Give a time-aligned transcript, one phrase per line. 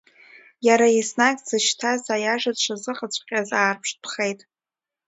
[0.67, 4.39] Иара еснагь дзышьҭаз аиаша дшазыҟаҵәҟьаз аарԥштәхеит.